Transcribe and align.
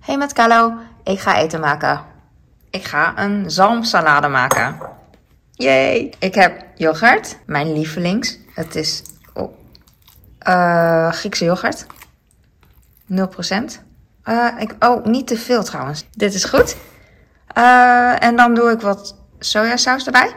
Hey 0.00 0.16
met 0.16 0.32
Carlo, 0.32 0.74
ik 1.04 1.20
ga 1.20 1.38
eten 1.38 1.60
maken. 1.60 2.00
Ik 2.70 2.84
ga 2.84 3.18
een 3.18 3.50
zalmsalade 3.50 4.28
maken. 4.28 4.78
Yay! 5.52 6.12
Ik 6.18 6.34
heb 6.34 6.64
yoghurt, 6.74 7.38
mijn 7.46 7.72
lievelings. 7.72 8.38
Het 8.54 8.74
is 8.74 9.02
oh, 9.34 9.52
eh, 10.38 11.12
Griekse 11.12 11.44
yoghurt. 11.44 11.86
0%. 13.06 13.84
Eh, 14.22 14.48
ik, 14.58 14.84
oh, 14.84 15.04
niet 15.04 15.26
te 15.26 15.36
veel 15.36 15.62
trouwens. 15.64 16.04
Dit 16.10 16.34
is 16.34 16.44
goed. 16.44 16.76
Eh, 17.46 18.22
en 18.22 18.36
dan 18.36 18.54
doe 18.54 18.70
ik 18.70 18.80
wat 18.80 19.16
sojasaus 19.38 20.06
erbij. 20.06 20.36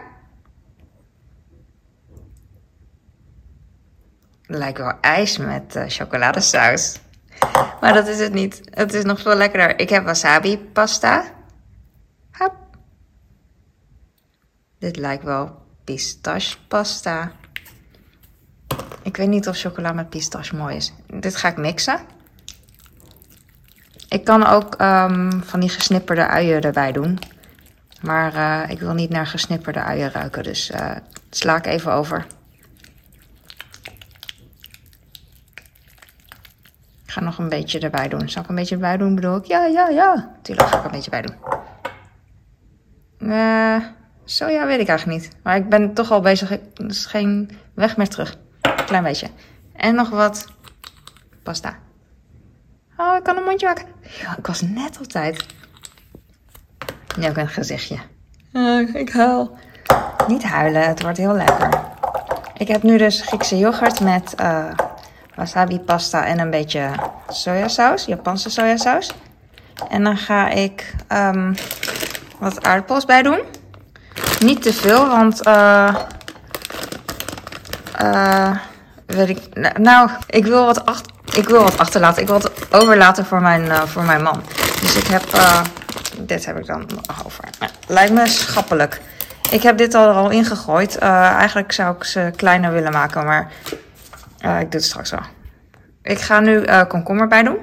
Lijkt 4.46 4.78
wel 4.78 4.94
ijs 5.02 5.38
met 5.38 5.84
chocoladesaus. 5.88 7.02
Maar 7.82 7.94
dat 7.94 8.08
is 8.08 8.20
het 8.20 8.34
niet. 8.34 8.62
Het 8.70 8.94
is 8.94 9.04
nog 9.04 9.22
veel 9.22 9.36
lekkerder. 9.36 9.80
Ik 9.80 9.90
heb 9.90 10.04
wasabi 10.04 10.58
pasta. 10.58 11.24
Dit 14.84 14.98
lijkt 14.98 15.24
wel 15.24 15.62
pistache 15.84 16.58
pasta. 16.68 17.32
Ik 19.02 19.18
weet 19.18 19.28
niet 19.28 19.48
of 19.48 19.58
chocola 19.58 19.92
met 19.92 20.10
pistache 20.10 20.56
mooi 20.56 20.76
is. 20.76 20.94
Dit 21.08 21.36
ga 21.36 21.48
ik 21.48 21.58
mixen. 21.58 22.00
Ik 24.10 24.24
kan 24.24 24.46
ook 24.46 24.82
um, 24.82 25.44
van 25.44 25.60
die 25.60 25.70
gesnipperde 25.70 26.28
uien 26.28 26.62
erbij 26.62 26.92
doen. 26.92 27.20
Maar 28.02 28.34
uh, 28.34 28.70
ik 28.70 28.80
wil 28.80 28.94
niet 28.94 29.10
naar 29.10 29.28
gesnipperde 29.28 29.82
uien 29.82 30.12
ruiken. 30.12 30.44
Dus 30.44 30.72
uh, 30.72 30.92
sla 31.30 31.58
ik 31.58 31.66
even 31.66 31.92
over. 31.92 32.26
Ga 37.14 37.22
nog 37.22 37.38
een 37.38 37.50
beetje 37.50 37.80
erbij 37.80 38.08
doen. 38.08 38.30
Zal 38.30 38.42
ik 38.42 38.50
een 38.50 38.56
beetje 38.56 38.76
erbij 38.76 38.98
doen? 38.98 39.16
Bedoel 39.16 39.36
ik? 39.36 39.46
Ja, 39.46 39.66
ja, 39.66 39.88
ja. 39.88 40.32
Tuurlijk 40.42 40.68
ga 40.68 40.78
ik 40.78 40.84
een 40.84 40.92
beetje 40.92 41.10
bij 41.10 41.22
doen. 41.22 41.36
Uh, 43.20 43.78
zo 44.26 44.48
ja, 44.48 44.66
weet 44.66 44.80
ik 44.80 44.88
eigenlijk 44.88 45.22
niet. 45.22 45.32
Maar 45.44 45.56
ik 45.56 45.70
ben 45.70 45.94
toch 45.94 46.12
al 46.12 46.22
bezig. 46.22 46.52
Er 46.52 46.60
is 46.88 47.06
geen 47.06 47.58
weg 47.74 47.98
meer 47.98 48.08
terug. 48.08 48.38
Klein 48.86 49.04
beetje. 49.04 49.28
En 49.76 49.96
nog 49.96 50.10
wat 50.10 50.48
pasta. 51.44 51.76
Oh, 52.98 53.16
ik 53.16 53.24
kan 53.24 53.38
een 53.38 53.44
mondje 53.44 53.68
maken. 53.68 53.86
Ja, 54.02 54.38
ik 54.38 54.48
was 54.48 54.62
net 54.62 55.00
op 55.00 55.06
tijd. 55.06 55.46
Nu 57.18 57.28
een 57.34 57.48
gezichtje. 57.48 57.98
Uh, 58.54 58.96
ik 58.96 59.10
huil. 59.10 59.58
Niet 60.28 60.44
huilen, 60.44 60.88
het 60.88 61.02
wordt 61.02 61.18
heel 61.18 61.34
lekker. 61.34 61.70
Ik 62.58 62.68
heb 62.68 62.84
nu 62.84 62.98
dus 62.98 63.22
Griekse 63.22 63.58
yoghurt 63.58 64.00
met 64.00 64.34
uh, 64.40 64.72
wasabi 65.36 65.80
pasta 65.80 66.26
en 66.26 66.40
een 66.40 66.50
beetje 66.50 66.90
sojasaus. 67.28 68.06
Japanse 68.06 68.50
sojasaus. 68.50 69.12
En 69.90 70.04
dan 70.04 70.18
ga 70.18 70.50
ik 70.50 70.96
um, 71.12 71.56
wat 72.38 72.66
aardappels 72.66 73.06
bij 73.06 73.22
doen. 73.22 73.40
Niet 74.40 74.62
te 74.62 74.74
veel, 74.74 75.08
want 75.08 75.48
uh, 75.48 75.96
uh, 78.02 78.58
weet 79.06 79.30
ik. 79.30 79.40
Nou, 79.78 80.10
ik 80.28 80.46
wil 80.46 80.66
wat 80.66 80.86
achter. 80.86 81.12
Ik 81.34 81.50
wil 81.50 81.64
wat 81.64 81.78
achterlaten. 81.78 82.22
Ik 82.22 82.28
wil 82.28 82.38
het 82.38 82.52
overlaten 82.72 83.26
voor 83.26 83.42
mijn, 83.42 83.66
uh, 83.66 83.82
voor 83.82 84.04
mijn 84.04 84.24
man. 84.24 84.42
Dus 84.82 84.96
ik 84.96 85.08
heb. 85.08 85.24
Dit 86.18 86.46
heb 86.46 86.58
ik 86.58 86.66
dan 86.66 86.90
over. 87.26 87.44
Lijkt 87.88 88.14
me 88.14 88.28
schappelijk. 88.28 89.02
Ik 89.52 89.64
heb 89.64 89.78
dit 89.78 89.94
al 89.94 90.10
al 90.10 90.30
ingegooid. 90.30 90.98
Uh, 91.04 91.10
eigenlijk 91.32 91.72
zou 91.72 91.96
ik 91.96 92.04
ze 92.04 92.32
kleiner 92.36 92.72
willen 92.72 92.92
maken, 92.92 93.26
maar 93.26 93.52
uh, 94.46 94.60
ik 94.60 94.72
doe 94.72 94.80
het 94.80 94.84
straks 94.84 95.12
wel. 95.12 95.24
Ik 96.02 96.20
ga 96.20 96.40
nu 96.40 96.62
uh, 96.62 96.84
komkommer 96.88 97.28
bij 97.28 97.44
doen. 97.44 97.58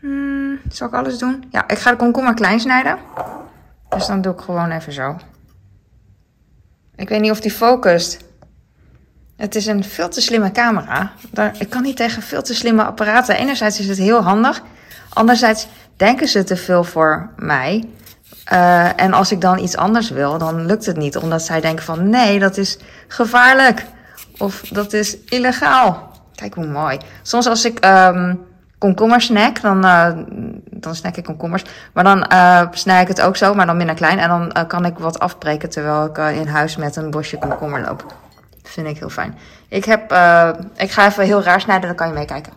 Hmm, 0.00 0.60
zal 0.68 0.86
ik 0.86 0.94
alles 0.94 1.18
doen? 1.18 1.44
Ja, 1.50 1.68
ik 1.68 1.78
ga 1.78 1.90
de 1.90 1.96
komkommer 1.96 2.34
klein 2.34 2.60
snijden. 2.60 2.98
Dus 3.88 4.06
dan 4.06 4.20
doe 4.20 4.32
ik 4.32 4.40
gewoon 4.40 4.70
even 4.70 4.92
zo. 4.92 5.16
Ik 6.96 7.08
weet 7.08 7.20
niet 7.20 7.30
of 7.30 7.40
die 7.40 7.50
focust. 7.50 8.26
Het 9.36 9.54
is 9.54 9.66
een 9.66 9.84
veel 9.84 10.08
te 10.08 10.20
slimme 10.20 10.52
camera. 10.52 11.12
Ik 11.58 11.70
kan 11.70 11.82
niet 11.82 11.96
tegen 11.96 12.22
veel 12.22 12.42
te 12.42 12.54
slimme 12.54 12.84
apparaten. 12.84 13.36
Enerzijds 13.36 13.80
is 13.80 13.88
het 13.88 13.98
heel 13.98 14.22
handig. 14.22 14.62
Anderzijds 15.08 15.68
denken 15.96 16.28
ze 16.28 16.44
te 16.44 16.56
veel 16.56 16.84
voor 16.84 17.30
mij. 17.36 17.88
Uh, 18.52 19.00
en 19.00 19.12
als 19.12 19.32
ik 19.32 19.40
dan 19.40 19.58
iets 19.58 19.76
anders 19.76 20.10
wil, 20.10 20.38
dan 20.38 20.66
lukt 20.66 20.86
het 20.86 20.96
niet. 20.96 21.16
Omdat 21.16 21.42
zij 21.42 21.60
denken 21.60 21.84
van 21.84 22.10
nee, 22.10 22.38
dat 22.38 22.56
is 22.56 22.78
gevaarlijk. 23.08 23.84
Of 24.38 24.60
dat 24.60 24.92
is 24.92 25.16
illegaal. 25.24 26.10
Kijk 26.34 26.54
hoe 26.54 26.66
mooi. 26.66 26.98
Soms 27.22 27.46
als 27.46 27.64
ik 27.64 27.84
um, 27.84 28.40
komkommer 28.78 29.20
snack, 29.20 29.60
dan, 29.60 29.84
uh, 29.84 30.10
dan 30.70 30.94
snack 30.94 31.16
ik 31.16 31.24
komkommers. 31.24 31.64
Maar 31.92 32.04
dan 32.04 32.26
uh, 32.32 32.62
snij 32.70 33.02
ik 33.02 33.08
het 33.08 33.20
ook 33.20 33.36
zo, 33.36 33.54
maar 33.54 33.66
dan 33.66 33.76
minder 33.76 33.94
klein. 33.94 34.18
En 34.18 34.28
dan 34.28 34.52
uh, 34.56 34.66
kan 34.66 34.84
ik 34.84 34.98
wat 34.98 35.18
afbreken 35.18 35.70
terwijl 35.70 36.04
ik 36.04 36.18
in 36.18 36.46
huis 36.46 36.76
met 36.76 36.96
een 36.96 37.10
bosje 37.10 37.38
komkommer 37.38 37.80
loop. 37.80 38.14
Vind 38.62 38.86
ik 38.86 38.98
heel 38.98 39.10
fijn. 39.10 39.38
Ik, 39.68 39.84
heb, 39.84 40.02
ik 40.76 40.90
ga 40.90 41.06
even 41.06 41.24
heel 41.24 41.42
raar 41.42 41.60
snijden, 41.60 41.86
dan 41.86 41.96
kan 41.96 42.08
je 42.08 42.14
meekijken. 42.14 42.52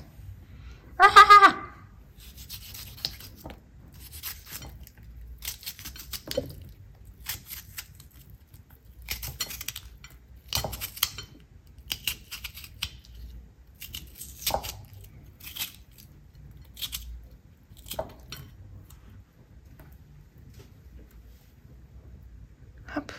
Hop. 22.94 23.14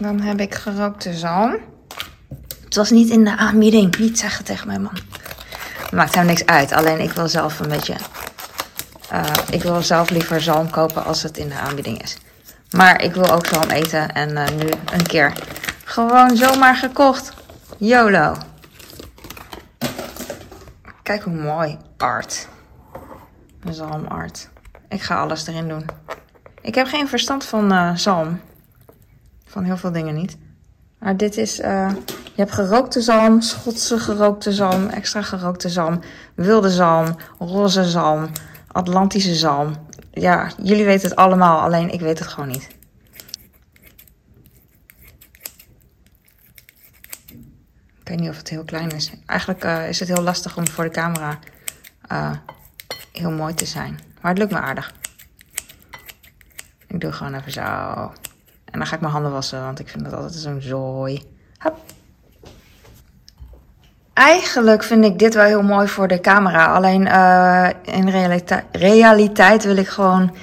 Dan 0.00 0.20
heb 0.20 0.40
ik 0.40 0.54
gerookte 0.54 1.14
zalm. 1.14 1.56
Het 2.64 2.74
was 2.74 2.90
niet 2.90 3.08
in 3.08 3.24
de 3.24 3.36
aanbieding. 3.36 3.98
Niet 3.98 4.18
zeggen 4.18 4.44
tegen 4.44 4.66
mijn 4.66 4.82
man. 4.82 4.98
Maakt 5.92 6.14
hem 6.14 6.26
niks 6.26 6.46
uit. 6.46 6.72
Alleen 6.72 7.00
ik 7.00 7.10
wil 7.10 7.28
zelf 7.28 7.60
een 7.60 7.68
beetje. 7.68 7.96
Uh, 9.12 9.24
ik 9.50 9.62
wil 9.62 9.82
zelf 9.82 10.10
liever 10.10 10.40
zalm 10.40 10.70
kopen 10.70 11.04
als 11.04 11.22
het 11.22 11.38
in 11.38 11.48
de 11.48 11.54
aanbieding 11.54 12.02
is. 12.02 12.18
Maar 12.70 13.02
ik 13.02 13.14
wil 13.14 13.32
ook 13.32 13.46
zalm 13.46 13.70
eten. 13.70 14.12
En 14.12 14.30
uh, 14.30 14.48
nu 14.48 14.68
een 14.92 15.06
keer 15.06 15.32
gewoon 15.84 16.36
zomaar 16.36 16.76
gekocht. 16.76 17.32
YOLO. 17.78 18.36
Kijk 21.02 21.22
hoe 21.22 21.34
mooi. 21.34 21.78
Art. 21.96 22.48
Zalmart. 23.70 24.48
Ik 24.88 25.02
ga 25.02 25.20
alles 25.20 25.46
erin 25.46 25.68
doen. 25.68 25.86
Ik 26.60 26.74
heb 26.74 26.86
geen 26.86 27.08
verstand 27.08 27.44
van 27.44 27.72
uh, 27.72 27.94
zalm. 27.94 28.40
Van 29.50 29.64
heel 29.64 29.76
veel 29.76 29.92
dingen 29.92 30.14
niet. 30.14 30.36
Maar 30.98 31.16
dit 31.16 31.36
is, 31.36 31.60
uh, 31.60 31.90
je 32.24 32.36
hebt 32.36 32.52
gerookte 32.52 33.00
zalm, 33.00 33.40
Schotse 33.40 33.98
gerookte 33.98 34.52
zalm, 34.52 34.86
extra 34.88 35.22
gerookte 35.22 35.68
zalm, 35.68 36.00
wilde 36.34 36.70
zalm, 36.70 37.16
roze 37.38 37.84
zalm, 37.84 38.30
Atlantische 38.66 39.34
zalm. 39.34 39.74
Ja, 40.10 40.50
jullie 40.62 40.84
weten 40.84 41.08
het 41.08 41.18
allemaal, 41.18 41.60
alleen 41.60 41.92
ik 41.92 42.00
weet 42.00 42.18
het 42.18 42.28
gewoon 42.28 42.48
niet. 42.48 42.68
Ik 48.00 48.08
weet 48.08 48.20
niet 48.20 48.28
of 48.28 48.36
het 48.36 48.48
heel 48.48 48.64
klein 48.64 48.90
is. 48.90 49.12
Eigenlijk 49.26 49.64
uh, 49.64 49.88
is 49.88 50.00
het 50.00 50.08
heel 50.08 50.22
lastig 50.22 50.56
om 50.56 50.68
voor 50.68 50.84
de 50.84 50.90
camera 50.90 51.38
uh, 52.12 52.32
heel 53.12 53.30
mooi 53.30 53.54
te 53.54 53.66
zijn. 53.66 53.98
Maar 54.20 54.30
het 54.30 54.38
lukt 54.38 54.52
me 54.52 54.60
aardig. 54.60 54.92
Ik 56.86 57.00
doe 57.00 57.12
gewoon 57.12 57.34
even 57.34 57.52
zo. 57.52 57.62
En 58.70 58.78
dan 58.78 58.86
ga 58.86 58.94
ik 58.94 59.00
mijn 59.00 59.12
handen 59.12 59.32
wassen, 59.32 59.62
want 59.62 59.78
ik 59.78 59.88
vind 59.88 60.04
dat 60.04 60.12
altijd 60.12 60.32
zo'n 60.32 60.60
zooi. 60.60 61.22
Hop. 61.58 61.78
Eigenlijk 64.12 64.82
vind 64.82 65.04
ik 65.04 65.18
dit 65.18 65.34
wel 65.34 65.44
heel 65.44 65.62
mooi 65.62 65.88
voor 65.88 66.08
de 66.08 66.20
camera. 66.20 66.66
Alleen 66.66 67.06
uh, 67.06 67.68
in 67.82 68.08
realiteit 68.72 69.64
wil 69.64 69.76
ik 69.76 69.88
gewoon 69.88 70.36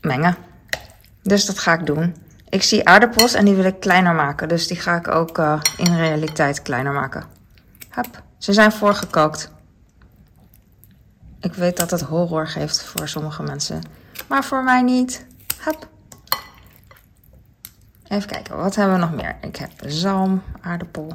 mengen. 0.00 0.36
Dus 1.22 1.46
dat 1.46 1.58
ga 1.58 1.72
ik 1.72 1.86
doen. 1.86 2.16
Ik 2.48 2.62
zie 2.62 2.88
aardappels 2.88 3.34
en 3.34 3.44
die 3.44 3.54
wil 3.54 3.64
ik 3.64 3.80
kleiner 3.80 4.14
maken. 4.14 4.48
Dus 4.48 4.66
die 4.66 4.80
ga 4.80 4.96
ik 4.96 5.08
ook 5.08 5.38
uh, 5.38 5.60
in 5.76 5.96
realiteit 5.96 6.62
kleiner 6.62 6.92
maken. 6.92 7.24
Hop. 7.90 8.22
Ze 8.38 8.52
zijn 8.52 8.72
voorgekookt. 8.72 9.50
Ik 11.40 11.54
weet 11.54 11.76
dat 11.76 11.90
het 11.90 12.00
horror 12.00 12.48
geeft 12.48 12.82
voor 12.82 13.08
sommige 13.08 13.42
mensen. 13.42 13.82
Maar 14.26 14.44
voor 14.44 14.64
mij 14.64 14.82
niet. 14.82 15.26
Hop. 15.64 15.88
Even 18.08 18.28
kijken, 18.28 18.56
wat 18.56 18.74
hebben 18.74 18.94
we 18.94 19.00
nog 19.00 19.14
meer? 19.14 19.36
Ik 19.40 19.56
heb 19.56 19.70
zalm, 19.86 20.42
aardappel. 20.60 21.12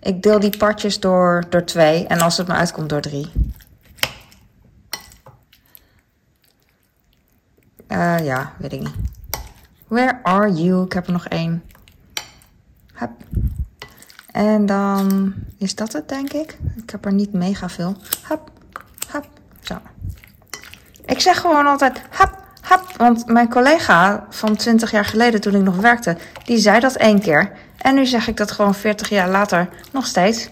Ik 0.00 0.22
deel 0.22 0.40
die 0.40 0.56
partjes 0.56 1.00
door, 1.00 1.44
door 1.48 1.64
twee. 1.64 2.06
En 2.06 2.20
als 2.20 2.36
het 2.36 2.46
me 2.46 2.54
uitkomt, 2.54 2.88
door 2.88 3.00
drie. 3.00 3.32
Uh, 7.88 8.24
ja, 8.24 8.52
weet 8.58 8.72
ik 8.72 8.80
niet. 8.80 8.94
Where 9.86 10.18
are 10.22 10.52
you? 10.52 10.84
Ik 10.84 10.92
heb 10.92 11.06
er 11.06 11.12
nog 11.12 11.26
één. 11.26 11.62
Hup. 12.94 13.10
En 14.32 14.66
dan 14.66 15.34
is 15.58 15.74
dat 15.74 15.92
het, 15.92 16.08
denk 16.08 16.32
ik. 16.32 16.58
Ik 16.76 16.90
heb 16.90 17.04
er 17.04 17.12
niet 17.12 17.32
mega 17.32 17.68
veel. 17.68 17.96
Hup, 18.28 18.50
hup, 19.12 19.26
zo. 19.60 19.80
zeg 21.06 21.40
gewoon 21.40 21.66
altijd 21.66 22.02
hap, 22.10 22.43
Want 22.96 23.26
mijn 23.26 23.48
collega 23.48 24.26
van 24.30 24.56
20 24.56 24.90
jaar 24.90 25.04
geleden, 25.04 25.40
toen 25.40 25.54
ik 25.54 25.62
nog 25.62 25.76
werkte, 25.76 26.16
die 26.44 26.58
zei 26.58 26.80
dat 26.80 26.94
één 26.94 27.20
keer. 27.20 27.52
En 27.78 27.94
nu 27.94 28.06
zeg 28.06 28.28
ik 28.28 28.36
dat 28.36 28.50
gewoon 28.50 28.74
40 28.74 29.08
jaar 29.08 29.28
later 29.28 29.68
nog 29.92 30.06
steeds. 30.06 30.48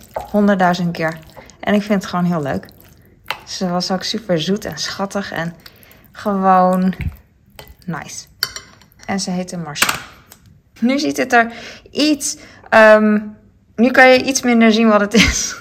100.000 0.82 0.90
keer. 0.92 1.18
En 1.60 1.74
ik 1.74 1.82
vind 1.82 2.02
het 2.02 2.10
gewoon 2.10 2.24
heel 2.24 2.42
leuk. 2.42 2.66
Ze 3.46 3.68
was 3.68 3.90
ook 3.90 4.02
super 4.02 4.40
zoet 4.40 4.64
en 4.64 4.78
schattig 4.78 5.32
en 5.32 5.54
gewoon 6.12 6.94
nice. 7.86 8.24
En 9.06 9.20
ze 9.20 9.30
heette 9.30 9.56
Marcia. 9.56 9.94
Nu 10.80 10.98
ziet 10.98 11.16
het 11.16 11.32
er 11.32 11.52
iets. 11.90 12.36
ehm, 12.68 13.20
nu 13.76 13.90
kan 13.90 14.08
je 14.08 14.22
iets 14.24 14.42
minder 14.42 14.72
zien 14.72 14.88
wat 14.88 15.00
het 15.00 15.14
is. 15.14 15.56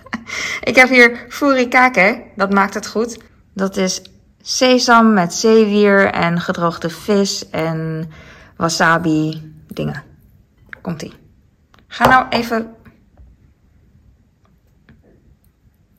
ik 0.70 0.76
heb 0.76 0.88
hier 0.88 1.26
furikake. 1.28 2.22
Dat 2.36 2.52
maakt 2.52 2.74
het 2.74 2.86
goed. 2.86 3.18
Dat 3.54 3.76
is 3.76 4.02
sesam 4.42 5.12
met 5.12 5.34
zeewier 5.34 6.12
en 6.12 6.40
gedroogde 6.40 6.90
vis 6.90 7.50
en 7.50 8.10
wasabi 8.56 9.52
dingen. 9.66 10.02
Komt 10.80 11.02
ie. 11.02 11.12
Ga 11.86 12.08
nou 12.08 12.28
even. 12.28 12.74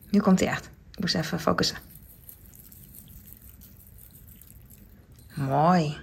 Nu 0.10 0.20
komt 0.20 0.40
hij 0.40 0.50
echt. 0.50 0.70
Ik 0.92 1.00
moest 1.00 1.16
even 1.16 1.40
focussen. 1.40 1.78
Mooi. 5.34 5.98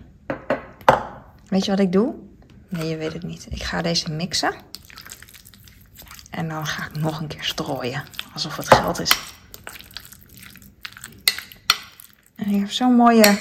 Weet 1.48 1.64
je 1.64 1.70
wat 1.70 1.81
ik 1.81 1.93
doe? 1.93 2.14
Nee, 2.69 2.88
je 2.88 2.96
weet 2.96 3.12
het 3.12 3.22
niet. 3.22 3.46
Ik 3.50 3.62
ga 3.62 3.82
deze 3.82 4.10
mixen. 4.10 4.54
En 6.31 6.48
dan 6.48 6.66
ga 6.66 6.86
ik 6.86 6.96
nog 6.96 7.20
een 7.20 7.26
keer 7.26 7.44
strooien. 7.44 8.04
Alsof 8.32 8.56
het 8.56 8.69
geld 8.75 9.00
is. 9.00 9.19
Je 12.50 12.58
hebt 12.58 12.75
zo'n 12.75 12.94
mooie, 12.94 13.37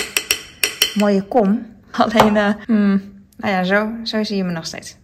mooie 0.93 1.21
kom. 1.23 1.65
Alleen, 1.91 2.37
eh, 2.37 2.53
hmm, 2.65 3.01
nou 3.37 3.53
ja, 3.53 3.63
zo, 3.63 3.89
zo 4.03 4.23
zie 4.23 4.37
je 4.37 4.43
me 4.43 4.51
nog 4.51 4.65
steeds. 4.65 4.97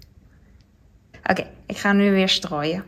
Oké, 1.24 1.48
ik 1.66 1.78
ga 1.78 1.94
nu 1.94 2.12
weer 2.12 2.30
strooien. 2.30 2.84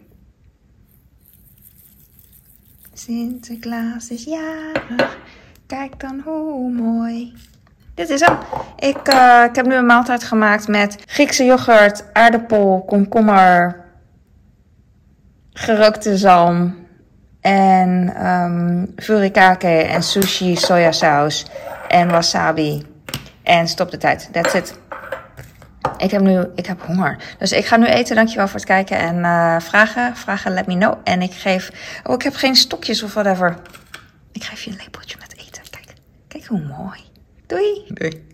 Sinterklaas 2.94 4.10
is 4.10 4.24
jarig. 4.24 5.18
Kijk 5.68 6.00
dan 6.00 6.22
hoe 6.26 6.72
mooi. 6.72 7.34
Dit 7.94 8.10
is 8.10 8.20
hem. 8.20 8.38
Ik, 8.80 9.08
eh, 9.08 9.44
ik 9.50 9.56
heb 9.56 9.66
nu 9.66 9.76
een 9.76 9.86
maaltijd 9.86 10.24
gemaakt 10.24 10.68
met 10.68 11.04
Griekse 11.06 11.44
yoghurt, 11.46 12.14
aardappel, 12.14 12.84
komkommer, 12.88 13.86
gerookte 15.54 16.18
zalm 16.18 16.87
en 17.42 18.14
ehm 18.16 18.86
furikake 18.96 19.68
en 19.68 20.04
sushi, 20.04 20.56
sojasaus 20.56 21.46
en 21.88 22.10
wasabi. 22.10 22.86
En 23.44 23.68
stop 23.68 23.92
de 23.92 23.98
tijd. 23.98 24.30
That's 24.32 24.54
it. 24.54 24.80
Ik 25.98 26.12
heb 26.12 26.22
nu 26.22 26.46
ik 26.56 26.66
heb 26.66 26.82
honger. 26.82 27.18
Dus 27.40 27.52
ik 27.52 27.66
ga 27.66 27.78
nu 27.78 27.86
eten. 27.86 28.16
Dankjewel 28.16 28.48
voor 28.48 28.56
het 28.56 28.66
kijken. 28.66 28.98
En 28.98 29.24
eh, 29.24 29.60
vragen, 29.60 30.16
vragen, 30.16 30.54
let 30.54 30.68
me 30.68 30.78
know. 30.78 30.94
En 31.04 31.22
ik 31.22 31.34
geef... 31.34 31.72
Oh, 32.04 32.14
ik 32.14 32.22
heb 32.22 32.36
geen 32.36 32.56
stokjes 32.56 33.04
of 33.04 33.14
whatever. 33.14 33.58
Ik 34.32 34.44
geef 34.44 34.62
je 34.62 34.72
een 34.72 34.78
lepeltje 34.84 35.18
met 35.20 35.38
eten. 35.38 35.64
Kijk, 35.70 35.94
kijk 36.28 36.46
hoe 36.46 36.62
mooi. 36.62 37.00
Doei. 37.46 37.84
Doei. 37.88 38.26